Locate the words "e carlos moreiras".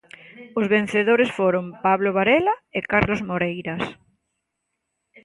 2.77-3.83